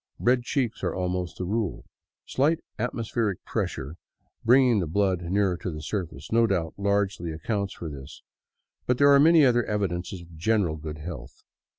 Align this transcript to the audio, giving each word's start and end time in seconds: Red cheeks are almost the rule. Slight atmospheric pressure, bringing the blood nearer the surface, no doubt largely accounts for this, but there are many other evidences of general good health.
Red 0.17 0.41
cheeks 0.41 0.83
are 0.83 0.95
almost 0.95 1.37
the 1.37 1.45
rule. 1.45 1.85
Slight 2.25 2.61
atmospheric 2.79 3.45
pressure, 3.45 3.97
bringing 4.43 4.79
the 4.79 4.87
blood 4.87 5.21
nearer 5.21 5.59
the 5.63 5.79
surface, 5.79 6.31
no 6.31 6.47
doubt 6.47 6.73
largely 6.75 7.31
accounts 7.31 7.75
for 7.75 7.87
this, 7.87 8.23
but 8.87 8.97
there 8.97 9.13
are 9.13 9.19
many 9.19 9.45
other 9.45 9.63
evidences 9.63 10.21
of 10.23 10.35
general 10.35 10.77
good 10.77 10.97
health. 10.97 11.43